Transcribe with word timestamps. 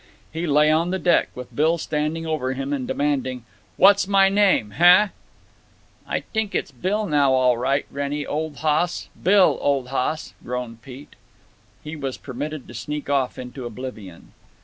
He 0.33 0.47
lay 0.47 0.71
on 0.71 0.89
the 0.89 0.97
deck, 0.97 1.29
with 1.35 1.55
Bill 1.55 1.77
standing 1.77 2.25
over 2.25 2.53
him 2.53 2.73
and 2.73 2.87
demanding, 2.87 3.45
"What's 3.77 4.07
my 4.07 4.29
name, 4.29 4.71
heh?" 4.71 5.09
"I 6.07 6.21
t'ink 6.33 6.55
it's 6.55 6.71
Bill 6.71 7.05
now, 7.05 7.33
all 7.33 7.55
right, 7.55 7.85
Wrennie, 7.91 8.25
old 8.25 8.55
hoss—Bill, 8.55 9.59
old 9.61 9.89
hoss," 9.89 10.33
groaned 10.43 10.81
Pete. 10.81 11.15
He 11.83 11.95
was 11.95 12.17
permitted 12.17 12.67
to 12.67 12.73
sneak 12.73 13.11
off 13.11 13.37
into 13.37 13.67
oblivion. 13.67 14.31